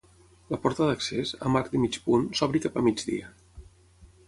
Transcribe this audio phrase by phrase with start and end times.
[0.53, 3.31] La porta d'accés, amb arc de mig punt, s'obre cap a migdia.